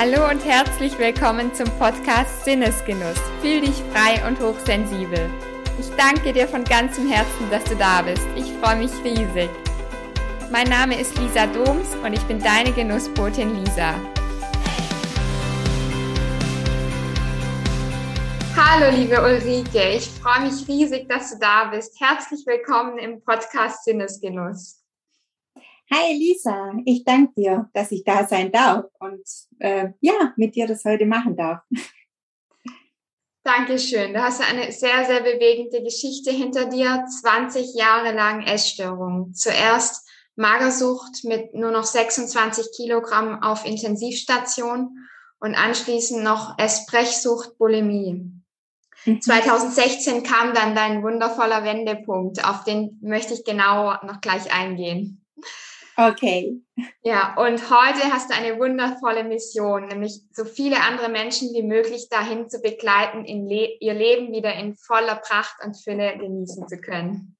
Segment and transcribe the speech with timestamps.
[0.00, 3.18] Hallo und herzlich willkommen zum Podcast Sinnesgenuss.
[3.40, 5.28] Fühl dich frei und hochsensibel.
[5.80, 8.24] Ich danke dir von ganzem Herzen, dass du da bist.
[8.36, 9.50] Ich freue mich riesig.
[10.52, 13.94] Mein Name ist Lisa Doms und ich bin deine Genussbotin Lisa.
[18.56, 22.00] Hallo liebe Ulrike, ich freue mich riesig, dass du da bist.
[22.00, 24.77] Herzlich willkommen im Podcast Sinnesgenuss.
[25.90, 29.22] Hi Lisa, ich danke dir, dass ich da sein darf und
[29.58, 31.62] äh, ja, mit dir das heute machen darf.
[33.42, 34.12] Dankeschön.
[34.12, 37.06] Du hast eine sehr, sehr bewegende Geschichte hinter dir.
[37.22, 39.32] 20 Jahre lang Essstörung.
[39.32, 40.06] Zuerst
[40.36, 45.08] Magersucht mit nur noch 26 Kilogramm auf Intensivstation
[45.40, 48.30] und anschließend noch Essbrechsucht, Bulimie.
[49.04, 50.22] 2016 mhm.
[50.24, 55.24] kam dann dein wundervoller Wendepunkt, auf den möchte ich genau noch gleich eingehen.
[56.00, 56.62] Okay.
[57.02, 62.08] Ja, und heute hast du eine wundervolle Mission, nämlich so viele andere Menschen wie möglich
[62.08, 67.36] dahin zu begleiten, Le ihr Leben wieder in voller Pracht und Fülle genießen zu können.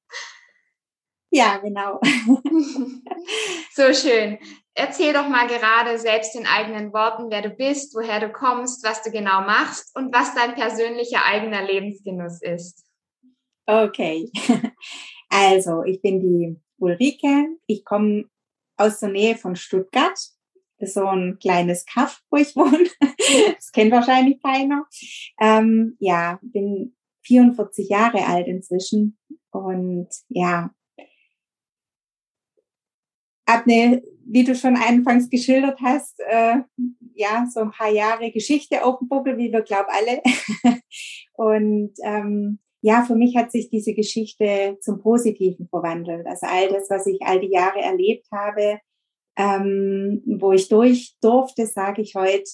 [1.31, 2.01] Ja, genau.
[3.75, 4.39] so schön.
[4.75, 9.05] Erzähl doch mal gerade selbst in eigenen Worten, wer du bist, woher du kommst, was
[9.05, 12.85] du genau machst und was dein persönlicher eigener Lebensgenuss ist.
[13.67, 14.31] Okay.
[15.31, 17.49] Also, ich bin die Ulrike.
[17.67, 18.25] Ich komme
[18.79, 20.19] aus der Nähe von Stuttgart.
[20.79, 22.89] Das ist so ein kleines Kaff, wo ich wohne.
[23.57, 24.87] Das kennt wahrscheinlich keiner.
[25.39, 29.19] Ähm, ja, bin 44 Jahre alt inzwischen
[29.51, 30.71] und ja,
[33.49, 36.59] hab eine, wie du schon anfangs geschildert hast, äh,
[37.15, 40.23] ja, so ein paar Jahre Geschichte auf dem Buckel, wie wir glauben alle.
[41.35, 46.27] und ähm, ja, für mich hat sich diese Geschichte zum Positiven verwandelt.
[46.27, 48.79] Also all das, was ich all die Jahre erlebt habe,
[49.37, 52.45] ähm, wo ich durch durfte, sage ich heute,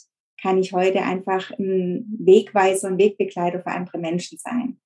[0.41, 4.79] kann ich heute einfach ein Wegweiser und Wegbegleiter für andere Menschen sein.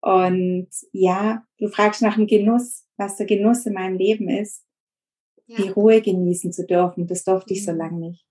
[0.00, 4.64] Und ja, du fragst nach dem Genuss, was der Genuss in meinem Leben ist,
[5.46, 5.56] ja.
[5.56, 7.06] die Ruhe genießen zu dürfen.
[7.06, 7.78] Das durfte ich so mhm.
[7.78, 8.26] lange nicht.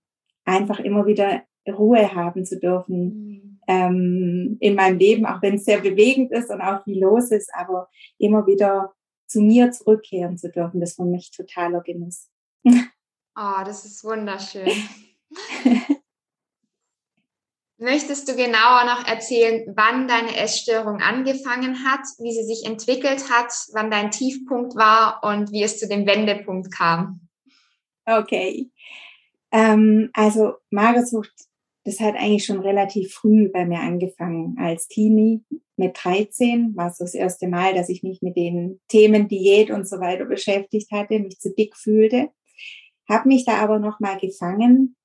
[0.46, 3.53] Einfach immer wieder Ruhe haben zu dürfen mhm.
[3.68, 7.50] Ähm, in meinem Leben, auch wenn es sehr bewegend ist und auch viel los ist,
[7.54, 8.94] aber immer wieder
[9.28, 12.30] zu mir zurückkehren zu dürfen, das ist für mich totaler Genuss.
[12.66, 14.70] Oh, das ist wunderschön.
[17.80, 23.52] Möchtest du genauer noch erzählen, wann deine Essstörung angefangen hat, wie sie sich entwickelt hat,
[23.74, 27.28] wann dein Tiefpunkt war und wie es zu dem Wendepunkt kam?
[28.06, 28.70] Okay.
[29.52, 31.34] Ähm, also Magersucht,
[31.86, 34.56] das hat eigentlich schon relativ früh bei mir angefangen.
[34.58, 35.44] Als Teenie
[35.76, 39.88] mit 13 war es das erste Mal, dass ich mich mit den Themen Diät und
[39.88, 42.30] so weiter beschäftigt hatte, mich zu dick fühlte.
[43.10, 44.96] Habe mich da aber noch mal gefangen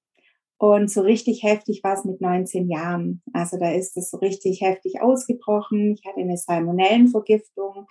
[0.58, 3.22] und so richtig heftig war es mit 19 Jahren.
[3.32, 5.94] Also da ist es so richtig heftig ausgebrochen.
[5.94, 7.86] Ich hatte eine Salmonellenvergiftung,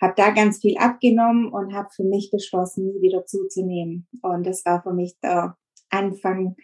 [0.00, 4.06] habe da ganz viel abgenommen und habe für mich beschlossen, nie wieder zuzunehmen.
[4.22, 5.56] Und das war für mich der
[5.90, 6.54] Anfang,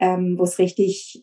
[0.00, 1.22] ähm, wo es richtig,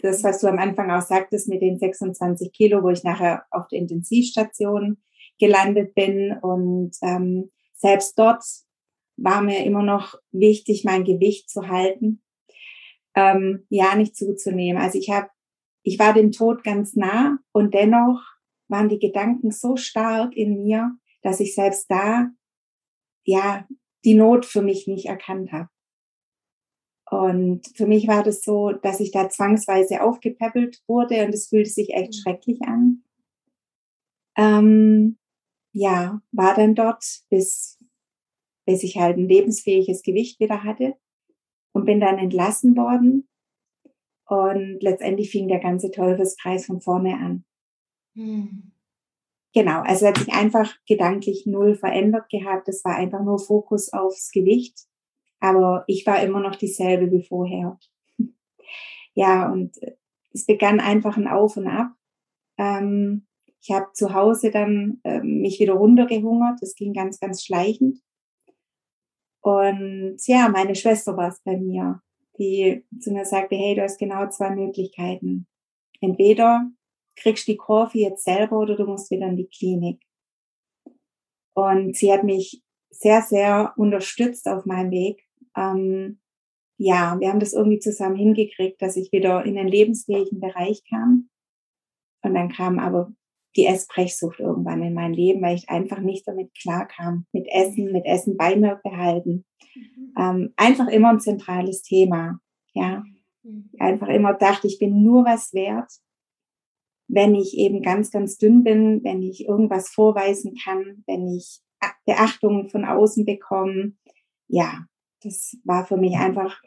[0.00, 3.66] das, was du am Anfang auch sagtest mit den 26 Kilo, wo ich nachher auf
[3.68, 5.02] der Intensivstation
[5.40, 6.38] gelandet bin.
[6.40, 8.44] Und ähm, selbst dort
[9.16, 12.22] war mir immer noch wichtig, mein Gewicht zu halten,
[13.16, 14.80] ähm, ja nicht zuzunehmen.
[14.80, 15.28] Also ich habe,
[15.82, 18.22] ich war dem Tod ganz nah und dennoch
[18.68, 22.30] waren die Gedanken so stark in mir, dass ich selbst da
[23.24, 23.66] ja
[24.04, 25.68] die Not für mich nicht erkannt habe.
[27.12, 31.68] Und für mich war das so, dass ich da zwangsweise aufgepäppelt wurde und es fühlte
[31.68, 32.22] sich echt mhm.
[32.22, 33.04] schrecklich an.
[34.36, 35.18] Ähm,
[35.72, 37.78] ja, war dann dort bis
[38.64, 40.94] bis ich halt ein lebensfähiges Gewicht wieder hatte
[41.72, 43.28] und bin dann entlassen worden.
[44.26, 47.44] Und letztendlich fing der ganze Teufelskreis von vorne an.
[48.14, 48.72] Hm.
[49.54, 52.68] Genau, also hat sich einfach gedanklich null verändert gehabt.
[52.68, 54.86] Es war einfach nur Fokus aufs Gewicht.
[55.42, 57.78] Aber ich war immer noch dieselbe wie vorher.
[59.14, 59.76] Ja, und
[60.32, 61.90] es begann einfach ein Auf und Ab.
[62.56, 63.26] Ähm,
[63.60, 66.62] ich habe zu Hause dann ähm, mich wieder runtergehungert.
[66.62, 67.98] Das ging ganz, ganz schleichend.
[69.42, 72.00] Und ja, meine Schwester war es bei mir,
[72.38, 75.46] die zu mir sagte, hey, du hast genau zwei Möglichkeiten.
[76.00, 76.70] Entweder
[77.16, 80.02] kriegst du die Kurve jetzt selber oder du musst wieder in die Klinik.
[81.52, 85.22] Und sie hat mich sehr, sehr unterstützt auf meinem Weg.
[85.56, 86.20] Ähm,
[86.78, 91.28] ja, wir haben das irgendwie zusammen hingekriegt, dass ich wieder in den lebensfähigen Bereich kam.
[92.22, 93.12] Und dann kam aber
[93.56, 97.26] die Essbrechsucht irgendwann in mein Leben, weil ich einfach nicht damit klarkam.
[97.32, 99.44] Mit Essen, mit Essen bei mir behalten.
[99.74, 100.14] Mhm.
[100.18, 102.40] Ähm, einfach immer ein zentrales Thema.
[102.72, 103.04] Ja.
[103.42, 103.70] Mhm.
[103.78, 105.92] Einfach immer dachte, ich bin nur was wert,
[107.08, 111.60] wenn ich eben ganz, ganz dünn bin, wenn ich irgendwas vorweisen kann, wenn ich
[112.06, 113.92] Beachtung von außen bekomme.
[114.48, 114.86] Ja,
[115.22, 116.60] das war für mich einfach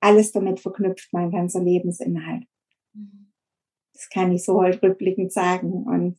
[0.00, 2.44] alles damit verknüpft, mein ganzer Lebensinhalt.
[2.94, 3.32] Mhm.
[3.92, 5.84] Das kann ich so halt rückblickend sagen.
[5.84, 6.18] Und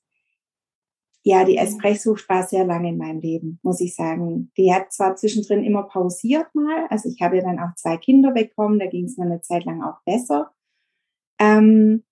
[1.23, 4.51] ja, die Espresssucht war sehr lange in meinem Leben, muss ich sagen.
[4.57, 8.31] Die hat zwar zwischendrin immer pausiert mal, also ich habe ja dann auch zwei Kinder
[8.31, 10.51] bekommen, da ging es mir eine Zeit lang auch besser.
[11.39, 12.03] Ähm,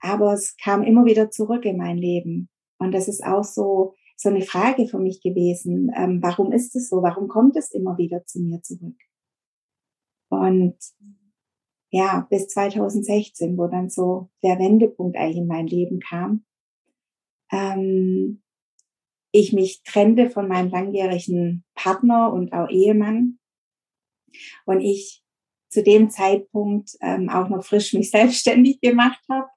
[0.00, 2.48] aber es kam immer wieder zurück in mein Leben.
[2.78, 5.92] Und das ist auch so, so eine Frage für mich gewesen.
[5.94, 7.02] Ähm, warum ist es so?
[7.02, 8.96] Warum kommt es immer wieder zu mir zurück?
[10.28, 10.76] Und
[11.90, 16.44] ja, bis 2016, wo dann so der Wendepunkt eigentlich in mein Leben kam.
[17.52, 18.42] Ähm,
[19.30, 23.38] ich mich trennte von meinem langjährigen Partner und auch Ehemann
[24.64, 25.22] und ich
[25.68, 29.48] zu dem Zeitpunkt ähm, auch noch frisch mich selbstständig gemacht habe.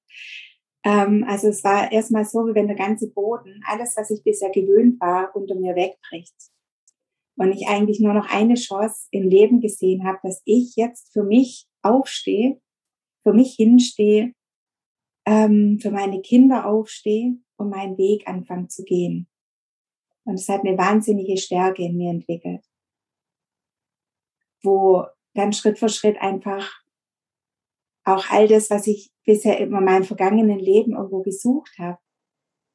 [0.83, 4.49] Ähm, also es war erstmal so, wie wenn der ganze Boden, alles, was ich bisher
[4.49, 6.35] gewöhnt war, unter mir wegbricht.
[7.37, 11.23] Und ich eigentlich nur noch eine Chance im Leben gesehen habe, dass ich jetzt für
[11.23, 12.61] mich aufstehe,
[13.23, 14.33] für mich hinstehe,
[15.25, 19.27] ähm, für meine Kinder aufstehe und meinen Weg anfange zu gehen.
[20.25, 22.65] Und es hat eine wahnsinnige Stärke in mir entwickelt,
[24.61, 26.78] wo dann Schritt für Schritt einfach
[28.15, 31.97] auch all das, was ich bisher in meinem vergangenen Leben irgendwo gesucht habe,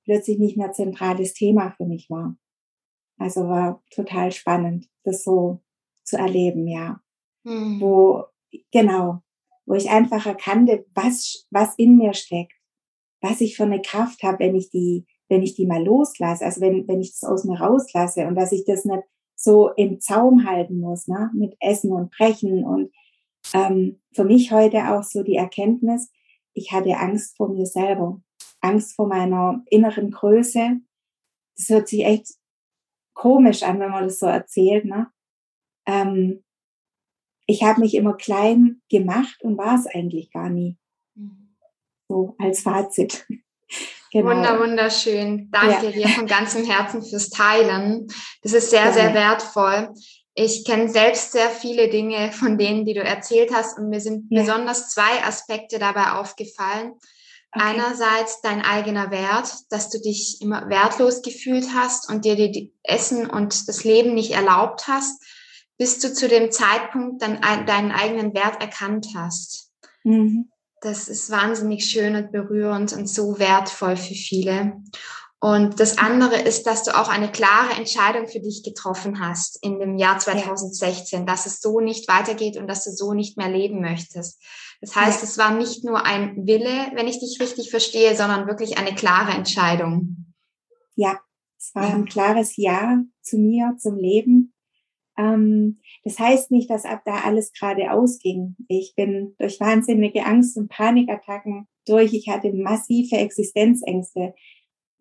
[0.04, 2.36] plötzlich nicht mehr zentrales Thema für mich war.
[3.18, 5.62] Also war total spannend, das so
[6.04, 7.00] zu erleben, ja.
[7.44, 7.80] Mhm.
[7.80, 8.24] Wo,
[8.70, 9.20] genau,
[9.66, 12.52] wo ich einfach erkannte, was, was in mir steckt,
[13.20, 16.60] was ich für eine Kraft habe, wenn ich die wenn ich die mal loslasse, also
[16.60, 19.02] wenn, wenn ich das aus mir rauslasse und dass ich das nicht
[19.34, 22.92] so im Zaum halten muss, ne, mit Essen und Brechen und
[23.52, 26.10] ähm, für mich heute auch so die Erkenntnis,
[26.54, 28.20] ich hatte Angst vor mir selber,
[28.60, 30.80] Angst vor meiner inneren Größe.
[31.56, 32.28] Das hört sich echt
[33.12, 34.84] komisch an, wenn man das so erzählt.
[34.84, 35.10] Ne?
[35.86, 36.44] Ähm,
[37.46, 40.78] ich habe mich immer klein gemacht und war es eigentlich gar nie.
[42.08, 43.26] So als Fazit.
[44.12, 44.30] Genau.
[44.30, 45.48] Wunder, wunderschön.
[45.50, 45.90] Danke ja.
[45.90, 48.06] dir von ganzem Herzen fürs Teilen.
[48.42, 49.92] Das ist sehr, sehr wertvoll.
[50.34, 54.26] Ich kenne selbst sehr viele Dinge von denen, die du erzählt hast und mir sind
[54.30, 54.40] ja.
[54.42, 56.92] besonders zwei Aspekte dabei aufgefallen.
[57.52, 57.66] Okay.
[57.66, 63.30] Einerseits dein eigener Wert, dass du dich immer wertlos gefühlt hast und dir die Essen
[63.30, 65.22] und das Leben nicht erlaubt hast,
[65.78, 69.70] bis du zu dem Zeitpunkt dann deinen eigenen Wert erkannt hast.
[70.02, 70.50] Mhm
[70.84, 74.82] das ist wahnsinnig schön und berührend und so wertvoll für viele.
[75.44, 79.78] Und das andere ist, dass du auch eine klare Entscheidung für dich getroffen hast in
[79.78, 81.24] dem Jahr 2016, ja.
[81.26, 84.42] dass es so nicht weitergeht und dass du so nicht mehr leben möchtest.
[84.80, 85.28] Das heißt, ja.
[85.28, 89.32] es war nicht nur ein Wille, wenn ich dich richtig verstehe, sondern wirklich eine klare
[89.32, 90.32] Entscheidung.
[90.94, 91.20] Ja,
[91.58, 94.54] es war ein klares Ja zu mir, zum Leben.
[95.18, 98.56] Ähm, das heißt nicht, dass ab da alles gerade ausging.
[98.68, 102.14] Ich bin durch wahnsinnige Angst und Panikattacken durch.
[102.14, 104.32] Ich hatte massive Existenzängste.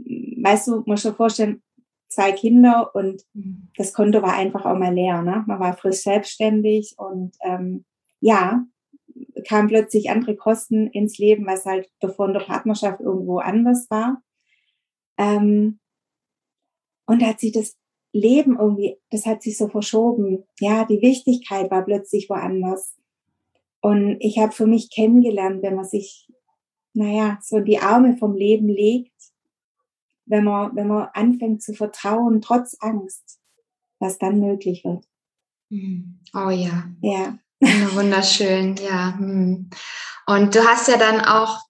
[0.05, 1.61] Weißt du, muss schon vorstellen,
[2.09, 3.69] zwei Kinder und mhm.
[3.75, 5.21] das Konto war einfach auch mal leer.
[5.21, 5.43] Ne?
[5.47, 7.85] Man war frisch selbstständig und ähm,
[8.19, 8.65] ja,
[9.47, 14.21] kamen plötzlich andere Kosten ins Leben, was halt davor in der Partnerschaft irgendwo anders war.
[15.17, 15.79] Ähm,
[17.05, 17.75] und da hat sich das
[18.13, 20.43] Leben irgendwie, das hat sich so verschoben.
[20.59, 22.95] Ja, die Wichtigkeit war plötzlich woanders.
[23.81, 26.31] Und ich habe für mich kennengelernt, wenn man sich,
[26.93, 29.11] naja, so in die Arme vom Leben legt,
[30.25, 33.39] wenn man, wenn man anfängt zu vertrauen, trotz Angst,
[33.99, 35.05] was dann möglich wird.
[35.69, 36.19] Mhm.
[36.33, 36.89] Oh ja.
[37.01, 37.37] Ja.
[37.93, 39.17] Wunderschön, ja.
[39.17, 39.69] Hm.
[40.25, 41.61] Und du hast ja dann auch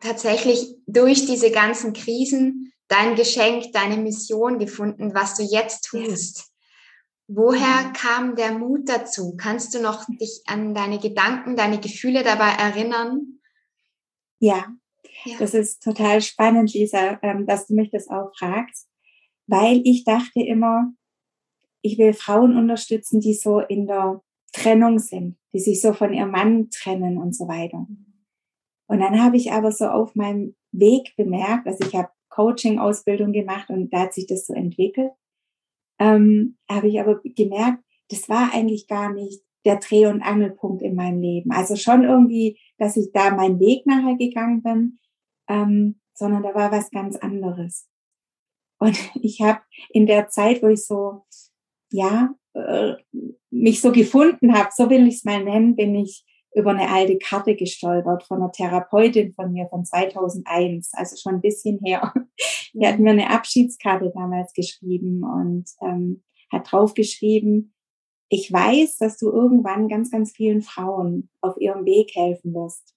[0.00, 6.50] tatsächlich durch diese ganzen Krisen dein Geschenk, deine Mission gefunden, was du jetzt tust.
[7.28, 9.36] Woher kam der Mut dazu?
[9.36, 13.38] Kannst du noch dich an deine Gedanken, deine Gefühle dabei erinnern?
[14.40, 14.66] Ja,
[15.38, 18.88] das ist total spannend, Lisa, ähm, dass du mich das auch fragst,
[19.46, 20.92] weil ich dachte immer,
[21.82, 24.22] ich will Frauen unterstützen, die so in der
[24.52, 27.86] Trennung sind, die sich so von ihrem Mann trennen und so weiter.
[28.86, 33.70] Und dann habe ich aber so auf meinem Weg bemerkt, also ich habe Coaching-Ausbildung gemacht
[33.70, 35.12] und da hat sich das so entwickelt.
[35.98, 40.94] Ähm, habe ich aber gemerkt, das war eigentlich gar nicht der Dreh- und Angelpunkt in
[40.94, 41.50] meinem Leben.
[41.50, 44.98] Also schon irgendwie, dass ich da meinen Weg nachher gegangen bin,
[45.50, 47.88] ähm, sondern da war was ganz anderes.
[48.78, 51.24] Und ich habe in der Zeit, wo ich so,
[51.90, 52.94] ja, äh,
[53.50, 57.16] mich so gefunden habe, so will ich es mal nennen, bin ich über eine alte
[57.18, 62.12] Karte gestolpert von einer Therapeutin von mir von 2001, also schon ein bisschen her.
[62.72, 67.74] Die hat mir eine Abschiedskarte damals geschrieben und ähm, hat draufgeschrieben,
[68.28, 72.94] ich weiß, dass du irgendwann ganz, ganz vielen Frauen auf ihrem Weg helfen wirst.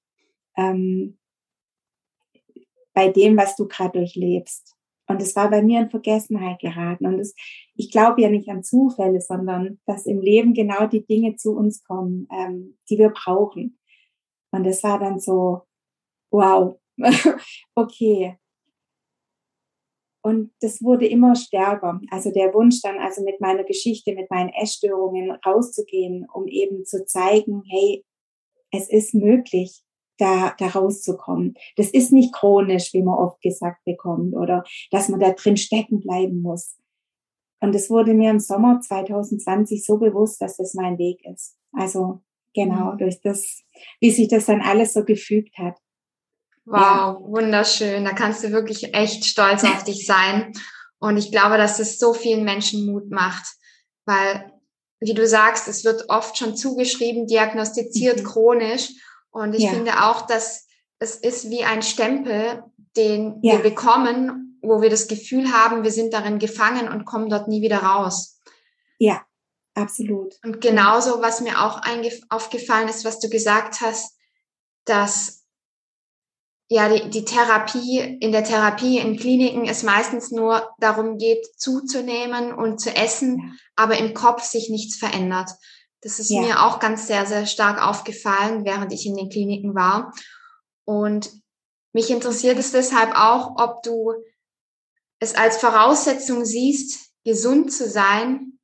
[0.55, 1.17] Ähm,
[2.93, 4.75] bei dem, was du gerade durchlebst.
[5.07, 7.05] Und es war bei mir in Vergessenheit geraten.
[7.05, 7.35] Und es,
[7.75, 11.83] ich glaube ja nicht an Zufälle, sondern dass im Leben genau die Dinge zu uns
[11.83, 13.79] kommen, ähm, die wir brauchen.
[14.51, 15.63] Und es war dann so,
[16.31, 16.79] wow,
[17.75, 18.37] okay.
[20.25, 21.99] Und das wurde immer stärker.
[22.09, 27.05] Also der Wunsch dann, also mit meiner Geschichte, mit meinen Essstörungen rauszugehen, um eben zu
[27.05, 28.05] zeigen, hey,
[28.71, 29.82] es ist möglich
[30.17, 31.55] da, da rauszukommen.
[31.75, 35.99] Das ist nicht chronisch, wie man oft gesagt bekommt, oder dass man da drin stecken
[35.99, 36.77] bleiben muss.
[37.59, 41.55] Und es wurde mir im Sommer 2020 so bewusst, dass das mein Weg ist.
[41.71, 42.21] Also
[42.53, 42.97] genau, mhm.
[42.97, 43.63] durch das,
[44.01, 45.77] wie sich das dann alles so gefügt hat.
[46.65, 47.17] Wow, ja.
[47.21, 48.05] wunderschön.
[48.05, 50.53] Da kannst du wirklich echt stolz auf dich sein.
[50.99, 53.45] Und ich glaube, dass es so vielen Menschen Mut macht,
[54.05, 54.51] weil,
[54.99, 58.25] wie du sagst, es wird oft schon zugeschrieben, diagnostiziert mhm.
[58.25, 58.89] chronisch.
[59.33, 59.71] Und ich ja.
[59.71, 60.67] finde auch, dass
[60.99, 62.63] es ist wie ein Stempel,
[62.95, 63.53] den ja.
[63.53, 67.61] wir bekommen, wo wir das Gefühl haben, wir sind darin gefangen und kommen dort nie
[67.61, 68.39] wieder raus.
[68.99, 69.25] Ja,
[69.73, 70.35] absolut.
[70.45, 71.81] Und genauso, was mir auch
[72.29, 74.15] aufgefallen ist, was du gesagt hast,
[74.85, 75.43] dass
[76.69, 82.53] ja die, die Therapie in der Therapie in Kliniken es meistens nur darum geht, zuzunehmen
[82.53, 83.53] und zu essen, ja.
[83.75, 85.49] aber im Kopf sich nichts verändert.
[86.03, 86.41] Das ist ja.
[86.41, 90.13] mir auch ganz sehr, sehr stark aufgefallen, während ich in den Kliniken war.
[90.85, 91.31] Und
[91.93, 94.13] mich interessiert es deshalb auch, ob du
[95.19, 98.59] es als Voraussetzung siehst, gesund zu sein,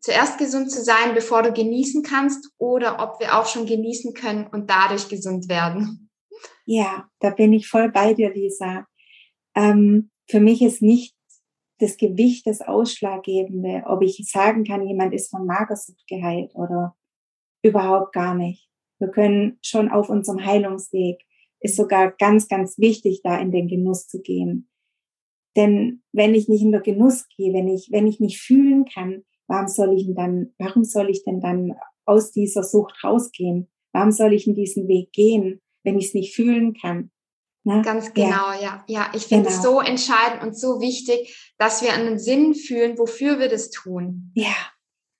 [0.00, 4.46] zuerst gesund zu sein, bevor du genießen kannst, oder ob wir auch schon genießen können
[4.46, 6.10] und dadurch gesund werden.
[6.66, 8.86] Ja, da bin ich voll bei dir, Lisa.
[9.54, 11.14] Ähm, für mich ist nicht
[11.78, 16.96] das Gewicht das Ausschlaggebende, ob ich sagen kann, jemand ist von Magersucht geheilt oder
[17.62, 18.68] überhaupt gar nicht.
[18.98, 21.20] Wir können schon auf unserem Heilungsweg,
[21.60, 24.68] ist sogar ganz, ganz wichtig, da in den Genuss zu gehen.
[25.56, 29.24] Denn wenn ich nicht in den Genuss gehe, wenn ich, wenn ich nicht fühlen kann,
[29.46, 33.68] warum soll ich denn dann, warum soll ich denn dann aus dieser Sucht rausgehen?
[33.92, 37.10] Warum soll ich in diesen Weg gehen, wenn ich es nicht fühlen kann?
[37.64, 37.82] Ne?
[37.82, 38.60] Ganz genau, ja.
[38.60, 39.56] Ja, ja ich finde genau.
[39.56, 44.32] es so entscheidend und so wichtig, dass wir einen Sinn fühlen, wofür wir das tun.
[44.34, 44.54] Ja,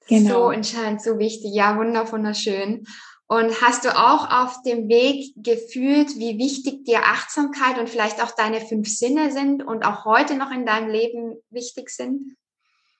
[0.07, 0.47] genau.
[0.47, 1.53] So entscheidend, so wichtig.
[1.55, 2.85] Ja, wunderschön.
[3.31, 8.31] Und hast du auch auf dem Weg gefühlt, wie wichtig dir Achtsamkeit und vielleicht auch
[8.31, 12.37] deine fünf Sinne sind und auch heute noch in deinem Leben wichtig sind?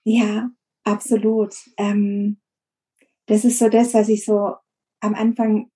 [0.03, 0.51] Ja,
[0.83, 1.55] absolut.
[1.77, 2.39] Ähm,
[3.25, 4.53] das ist so das, was ich so
[4.99, 5.71] am Anfang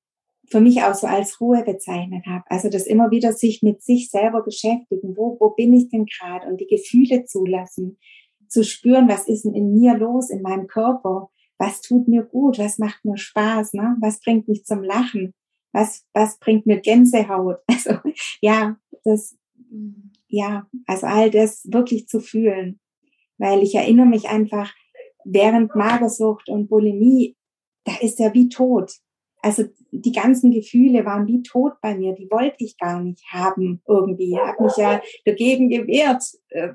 [0.54, 2.44] für mich auch so als Ruhe bezeichnet habe.
[2.46, 5.18] Also das immer wieder sich mit sich selber beschäftigen.
[5.18, 6.46] Wo, wo bin ich denn gerade?
[6.46, 7.98] Und die Gefühle zulassen.
[8.48, 11.32] Zu spüren, was ist denn in mir los, in meinem Körper?
[11.58, 12.60] Was tut mir gut?
[12.60, 13.74] Was macht mir Spaß?
[13.74, 13.98] Ne?
[14.00, 15.34] Was bringt mich zum Lachen?
[15.72, 17.58] Was, was bringt mir Gänsehaut?
[17.68, 17.98] Also,
[18.40, 19.36] ja, das,
[20.28, 22.80] ja, also all das wirklich zu fühlen.
[23.40, 24.72] Weil ich erinnere mich einfach,
[25.26, 27.36] während Magersucht und Bulimie,
[27.86, 29.00] da ist er wie tot.
[29.44, 33.82] Also die ganzen Gefühle waren wie tot bei mir, die wollte ich gar nicht haben
[33.86, 34.32] irgendwie.
[34.32, 36.70] Ich habe mich ja dagegen gewehrt, äh,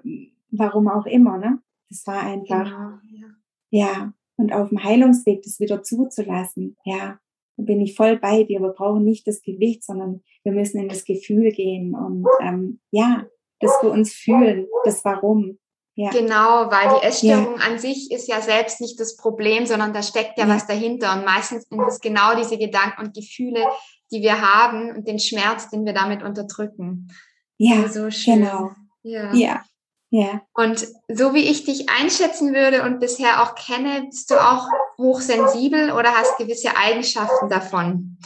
[0.51, 1.39] warum auch immer.
[1.39, 1.61] Ne?
[1.89, 3.31] Das war einfach, genau,
[3.71, 3.87] ja.
[3.87, 4.13] ja.
[4.37, 7.19] Und auf dem Heilungsweg das wieder zuzulassen, ja,
[7.57, 8.61] da bin ich voll bei dir.
[8.61, 13.27] Wir brauchen nicht das Gewicht, sondern wir müssen in das Gefühl gehen und ähm, ja,
[13.61, 15.59] das für uns fühlen, das Warum.
[16.01, 16.11] Ja.
[16.11, 17.67] Genau, weil die Essstörung ja.
[17.67, 21.13] an sich ist ja selbst nicht das Problem, sondern da steckt ja, ja, was dahinter.
[21.13, 23.67] Und meistens sind es genau diese Gedanken und Gefühle,
[24.13, 27.09] die wir haben und den Schmerz, den wir damit unterdrücken.
[27.57, 28.43] Ja, also schön.
[28.43, 28.71] genau.
[29.03, 29.35] Ja.
[29.35, 29.65] ja.
[30.11, 30.41] Ja.
[30.55, 35.91] Und so wie ich dich einschätzen würde und bisher auch kenne, bist du auch hochsensibel
[35.91, 38.19] oder hast gewisse Eigenschaften davon.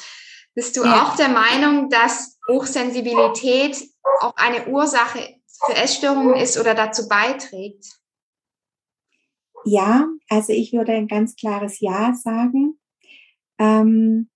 [0.54, 3.78] Bist du auch der Meinung, dass Hochsensibilität
[4.20, 7.86] auch eine Ursache für Essstörungen ist oder dazu beiträgt?
[9.64, 12.78] Ja, also ich würde ein ganz klares Ja sagen,
[13.58, 14.28] ähm,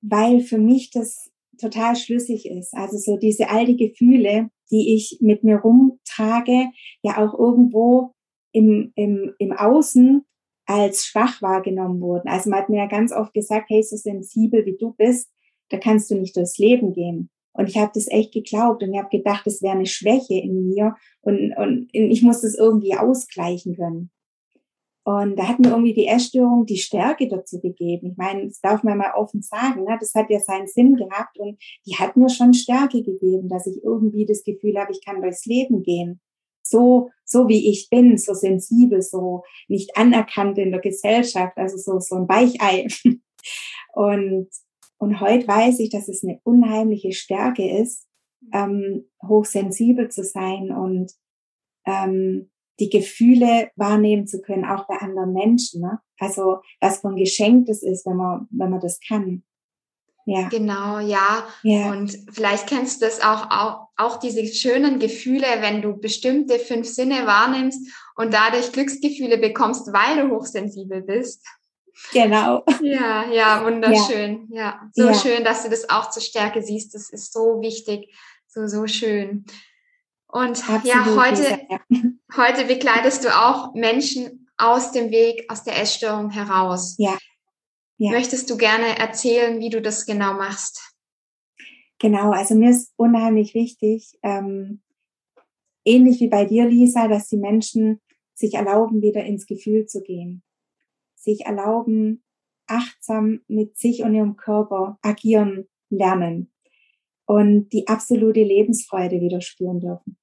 [0.00, 2.74] weil für mich das total schlüssig ist.
[2.74, 6.70] Also so diese alte Gefühle, die ich mit mir rumtrage,
[7.02, 8.14] ja auch irgendwo
[8.52, 10.24] im, im, im Außen
[10.66, 12.28] als schwach wahrgenommen wurden.
[12.28, 15.30] Also man hat mir ja ganz oft gesagt, hey, so sensibel wie du bist,
[15.70, 17.30] da kannst du nicht durchs Leben gehen.
[17.52, 20.68] Und ich habe das echt geglaubt und ich habe gedacht, das wäre eine Schwäche in
[20.68, 24.10] mir und, und ich muss das irgendwie ausgleichen können.
[25.04, 28.12] Und da hat mir irgendwie die Essstörung die Stärke dazu gegeben.
[28.12, 29.96] Ich meine, das darf man mal offen sagen, ne?
[29.98, 33.82] das hat ja seinen Sinn gehabt und die hat mir schon Stärke gegeben, dass ich
[33.82, 36.20] irgendwie das Gefühl habe, ich kann durchs Leben gehen.
[36.62, 41.98] So, so wie ich bin, so sensibel, so nicht anerkannt in der Gesellschaft, also so,
[41.98, 42.86] so ein Weichei.
[43.94, 44.48] Und,
[45.02, 48.06] und heute weiß ich, dass es eine unheimliche Stärke ist,
[48.52, 51.10] ähm, hochsensibel zu sein und
[51.84, 55.80] ähm, die Gefühle wahrnehmen zu können, auch bei anderen Menschen.
[55.80, 55.98] Ne?
[56.20, 59.42] Also was für ein Geschenk das ist, wenn man, wenn man das kann.
[60.24, 60.48] Ja.
[60.50, 61.48] Genau, ja.
[61.64, 61.90] ja.
[61.90, 66.86] Und vielleicht kennst du das auch, auch, auch diese schönen Gefühle, wenn du bestimmte fünf
[66.86, 71.44] Sinne wahrnimmst und dadurch Glücksgefühle bekommst, weil du hochsensibel bist.
[72.12, 72.64] Genau.
[72.82, 74.48] Ja, ja, wunderschön.
[74.50, 74.90] Ja, ja.
[74.92, 75.14] so ja.
[75.14, 76.94] schön, dass du das auch zur Stärke siehst.
[76.94, 78.14] Das ist so wichtig,
[78.48, 79.44] so, so schön.
[80.28, 81.80] Und Absolut, ja, heute, ja.
[82.36, 86.96] heute begleitest du auch Menschen aus dem Weg, aus der Essstörung heraus.
[86.98, 87.18] Ja.
[87.98, 88.10] ja.
[88.12, 90.80] Möchtest du gerne erzählen, wie du das genau machst?
[91.98, 94.82] Genau, also mir ist unheimlich wichtig, ähm,
[95.84, 98.00] ähnlich wie bei dir, Lisa, dass die Menschen
[98.34, 100.42] sich erlauben, wieder ins Gefühl zu gehen.
[101.22, 102.24] Sich erlauben,
[102.66, 106.52] achtsam mit sich und ihrem Körper agieren lernen
[107.26, 110.16] und die absolute Lebensfreude wieder spüren dürfen.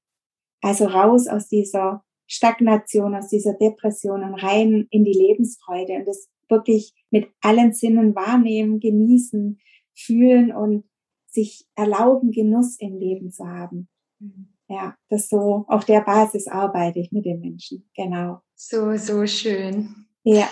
[0.62, 6.29] Also raus aus dieser Stagnation, aus dieser Depression und rein in die Lebensfreude und das
[6.50, 9.60] wirklich mit allen Sinnen wahrnehmen, genießen,
[9.96, 10.86] fühlen und
[11.27, 13.88] sich erlauben, Genuss im Leben zu haben.
[14.20, 14.50] Mhm.
[14.68, 17.89] Ja, das so, auf der Basis arbeite ich mit den Menschen.
[17.96, 18.41] Genau.
[18.56, 20.09] So, so schön.
[20.31, 20.48] Ja.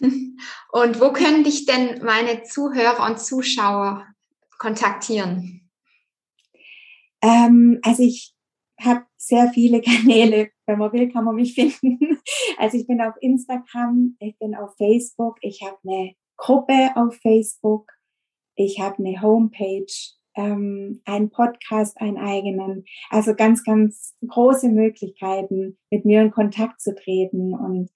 [0.72, 4.04] und wo können dich denn meine Zuhörer und Zuschauer
[4.58, 5.70] kontaktieren?
[7.22, 8.34] Ähm, also ich
[8.80, 10.50] habe sehr viele Kanäle.
[10.66, 11.98] Wenn man will, kann man mich finden.
[12.58, 17.90] Also ich bin auf Instagram, ich bin auf Facebook, ich habe eine Gruppe auf Facebook,
[18.54, 19.92] ich habe eine Homepage,
[20.36, 22.84] ähm, einen Podcast, einen eigenen.
[23.10, 27.54] Also ganz, ganz große Möglichkeiten, mit mir in Kontakt zu treten.
[27.54, 27.90] Und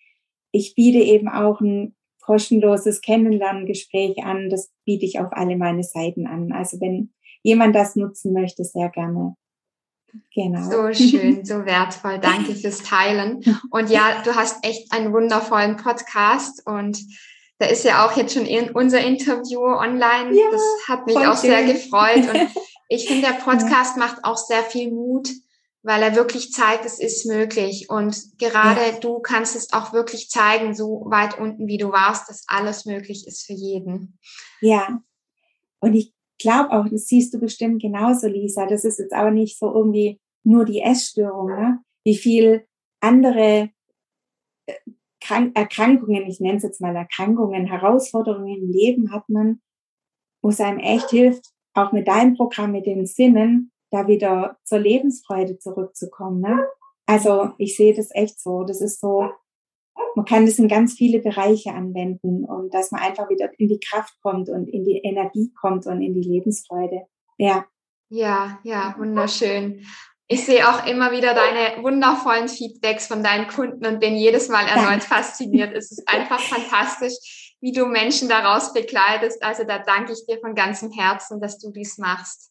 [0.57, 4.51] ich biete eben auch ein kostenloses Kennenlerngespräch an.
[4.51, 6.53] Das biete ich auf alle meine Seiten an.
[6.53, 9.37] Also wenn jemand das nutzen möchte, sehr gerne.
[10.35, 10.71] Genau.
[10.71, 12.19] So schön, so wertvoll.
[12.19, 13.45] Danke fürs Teilen.
[13.71, 16.99] Und ja, du hast echt einen wundervollen Podcast und
[17.59, 20.35] da ist ja auch jetzt schon in unser Interview online.
[20.35, 21.51] Ja, das hat mich auch schön.
[21.51, 22.29] sehr gefreut.
[22.29, 22.51] Und
[22.89, 25.31] ich finde, der Podcast macht auch sehr viel Mut,
[25.87, 27.89] weil er wirklich zeigt, es ist möglich.
[27.89, 28.99] Und gerade ja.
[29.01, 33.25] du kannst es auch wirklich zeigen, so weit unten wie du warst, dass alles möglich
[33.29, 34.19] ist für jeden.
[34.61, 35.01] Ja.
[35.79, 38.67] Und ich glaube auch, das siehst du bestimmt genauso, Lisa.
[38.67, 41.79] Das ist jetzt auch nicht so irgendwie nur die Essstörung, ne?
[42.05, 42.67] wie viel
[43.01, 43.71] andere
[44.67, 49.61] äh, Erkrankungen, ich nenne es jetzt mal Erkrankungen, Herausforderungen im Leben hat man,
[50.43, 54.79] wo es einem echt hilft, auch mit deinem Programm, mit den Sinnen, da wieder zur
[54.79, 56.41] Lebensfreude zurückzukommen.
[56.41, 56.67] Ne?
[57.07, 58.65] Also ich sehe das echt so.
[58.65, 59.31] Das ist so,
[60.15, 63.81] man kann das in ganz viele Bereiche anwenden und dass man einfach wieder in die
[63.81, 67.07] Kraft kommt und in die Energie kommt und in die Lebensfreude.
[67.39, 67.67] Ja.
[68.09, 69.85] Ja, ja, wunderschön.
[70.29, 74.67] Ich sehe auch immer wieder deine wundervollen Feedbacks von deinen Kunden und bin jedes Mal
[74.67, 75.73] erneut fasziniert.
[75.73, 79.43] Es ist einfach fantastisch, wie du Menschen daraus begleitest.
[79.45, 82.51] Also da danke ich dir von ganzem Herzen, dass du dies machst.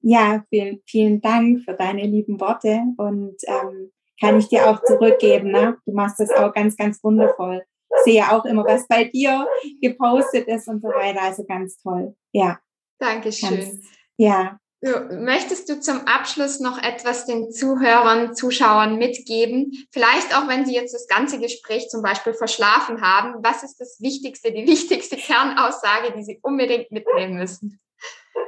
[0.00, 5.50] Ja, vielen, vielen Dank für deine lieben Worte und ähm, kann ich dir auch zurückgeben.
[5.50, 5.76] Ne?
[5.86, 7.64] Du machst das auch ganz, ganz wundervoll.
[7.96, 9.46] Ich sehe auch immer, was bei dir
[9.80, 11.22] gepostet ist und so weiter.
[11.22, 12.14] Also ganz toll.
[12.32, 12.58] Ja.
[12.98, 13.58] Dankeschön.
[13.58, 13.80] Ganz,
[14.16, 14.58] ja.
[14.80, 19.72] So, möchtest du zum Abschluss noch etwas den Zuhörern, Zuschauern mitgeben?
[19.90, 23.42] Vielleicht auch, wenn sie jetzt das ganze Gespräch zum Beispiel verschlafen haben.
[23.42, 27.80] Was ist das Wichtigste, die wichtigste Kernaussage, die sie unbedingt mitnehmen müssen?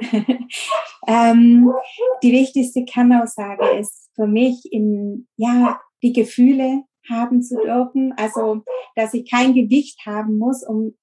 [1.06, 1.72] ähm,
[2.22, 8.12] die wichtigste Kernaussage ist für mich, in, ja, die Gefühle haben zu dürfen.
[8.16, 8.62] Also,
[8.94, 10.94] dass ich kein Gewicht haben muss, um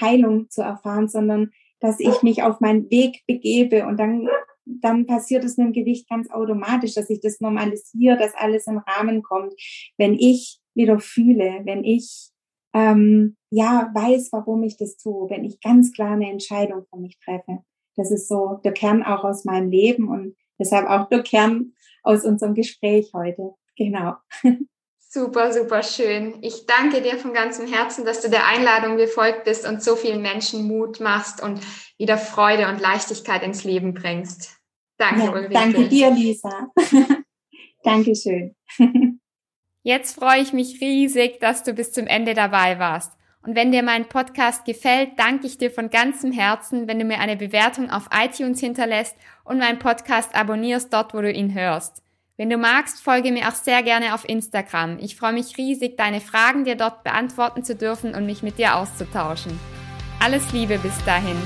[0.00, 4.28] Heilung zu erfahren, sondern dass ich mich auf meinen Weg begebe und dann,
[4.64, 8.78] dann passiert es mit dem Gewicht ganz automatisch, dass ich das normalisiere, dass alles im
[8.78, 9.54] Rahmen kommt.
[9.96, 12.30] Wenn ich wieder fühle, wenn ich
[12.74, 17.18] ähm, ja weiß, warum ich das tue, wenn ich ganz klar eine Entscheidung für mich
[17.18, 17.64] treffe.
[18.00, 22.24] Das ist so der Kern auch aus meinem Leben und deshalb auch der Kern aus
[22.24, 23.52] unserem Gespräch heute.
[23.76, 24.14] Genau.
[25.12, 26.38] Super, super schön.
[26.40, 30.22] Ich danke dir von ganzem Herzen, dass du der Einladung gefolgt bist und so vielen
[30.22, 31.60] Menschen Mut machst und
[31.98, 34.56] wieder Freude und Leichtigkeit ins Leben bringst.
[34.96, 35.52] Danke, ja, Ulrike.
[35.52, 36.70] Danke dir, Lisa.
[37.82, 38.54] Dankeschön.
[39.82, 43.12] Jetzt freue ich mich riesig, dass du bis zum Ende dabei warst.
[43.42, 47.20] Und wenn dir mein Podcast gefällt, danke ich dir von ganzem Herzen, wenn du mir
[47.20, 52.02] eine Bewertung auf iTunes hinterlässt und meinen Podcast abonnierst dort, wo du ihn hörst.
[52.36, 54.98] Wenn du magst, folge mir auch sehr gerne auf Instagram.
[54.98, 58.76] Ich freue mich riesig, deine Fragen dir dort beantworten zu dürfen und mich mit dir
[58.76, 59.58] auszutauschen.
[60.20, 61.36] Alles Liebe bis dahin.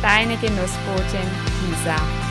[0.00, 1.28] Deine Genussbotin
[1.68, 2.27] Lisa.